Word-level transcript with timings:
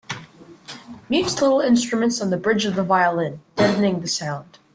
Mutes 1.09 1.39
little 1.39 1.59
instruments 1.59 2.19
on 2.21 2.31
the 2.31 2.37
bridge 2.37 2.65
of 2.65 2.75
the 2.75 2.81
violin, 2.81 3.39
deadening 3.55 3.99
the 3.99 4.07
sound. 4.07 4.57